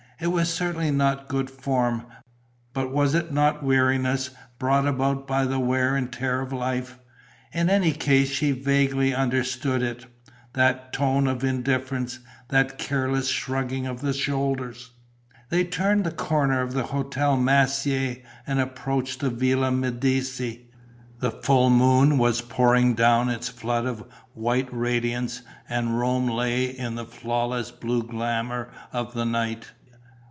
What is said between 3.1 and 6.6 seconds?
it not weariness brought about by the wear and tear of